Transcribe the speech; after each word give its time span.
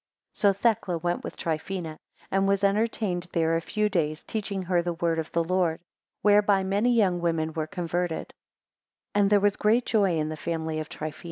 24 0.33 0.39
So 0.39 0.57
Thecla 0.59 0.97
went 0.97 1.23
with 1.23 1.37
Trifina, 1.37 1.95
and 2.31 2.47
was 2.47 2.63
entertained 2.63 3.27
there 3.33 3.55
a 3.55 3.61
few 3.61 3.87
days, 3.87 4.23
teaching 4.23 4.63
her 4.63 4.81
the 4.81 4.93
word 4.95 5.19
of 5.19 5.31
the 5.31 5.43
Lord, 5.43 5.79
whereby 6.23 6.63
many 6.63 6.91
young 6.91 7.21
women 7.21 7.53
were 7.53 7.67
converted; 7.67 8.33
and 9.13 9.29
there 9.29 9.39
was 9.39 9.57
great 9.57 9.85
joy 9.85 10.17
in 10.17 10.29
the 10.29 10.35
family 10.35 10.79
of 10.79 10.89
Trifina. 10.89 11.19